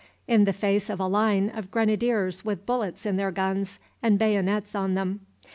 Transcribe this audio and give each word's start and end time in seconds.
in 0.27 0.45
the 0.45 0.51
face 0.51 0.89
of 0.89 0.99
a 0.99 1.05
line 1.05 1.47
of 1.47 1.69
grenadiers 1.69 2.43
with 2.43 2.65
bullets 2.65 3.05
in 3.05 3.17
their 3.17 3.29
guns 3.29 3.77
and 4.01 4.17
bayonets 4.17 4.73
on 4.73 4.95
them. 4.95 5.23